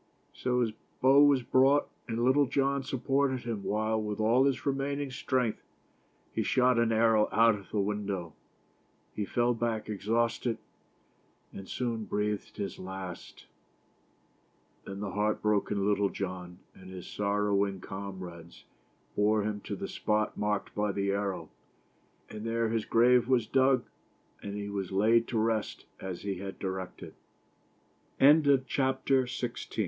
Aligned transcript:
So 0.33 0.61
his 0.61 0.71
bow 0.99 1.23
was 1.23 1.43
brought, 1.43 1.87
and 2.07 2.17
Littlejohn 2.23 2.81
supported 2.81 3.41
him 3.41 3.61
while, 3.63 4.01
with 4.01 4.19
all 4.19 4.45
his 4.45 4.65
remaining 4.65 5.11
strength, 5.11 5.61
he 6.33 6.41
shot 6.41 6.79
an 6.79 6.91
arrow 6.91 7.29
out 7.31 7.53
of 7.53 7.69
the 7.69 7.79
window. 7.79 8.33
He 9.13 9.25
fell 9.25 9.53
back 9.53 9.89
exhaust 9.89 10.47
ed, 10.47 10.57
and 11.53 11.69
soon 11.69 12.05
breathed 12.05 12.57
his 12.57 12.79
last. 12.79 13.45
Then 14.85 15.01
the 15.01 15.11
heart 15.11 15.39
broken 15.39 15.87
Little 15.87 16.09
John, 16.09 16.57
and 16.73 16.89
his 16.89 17.05
sorrowing 17.05 17.79
com 17.79 18.21
rades, 18.23 18.63
bore 19.15 19.43
him 19.43 19.61
to 19.65 19.75
the 19.75 19.87
spot 19.87 20.35
marked 20.35 20.73
by 20.73 20.91
the 20.91 21.11
arrow; 21.11 21.51
and 22.27 22.43
there 22.43 22.69
his 22.69 22.85
grave 22.85 23.27
was 23.27 23.45
dug, 23.45 23.85
and 24.41 24.55
he 24.57 24.67
was 24.67 24.91
laid 24.91 25.27
to 25.27 25.37